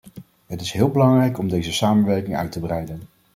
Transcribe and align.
Het 0.45 0.61
is 0.61 0.71
heel 0.71 0.89
belangrijk 0.89 1.37
om 1.37 1.47
deze 1.49 1.73
samenwerking 1.73 2.35
uit 2.37 2.51
te 2.51 2.59
breiden. 2.59 3.01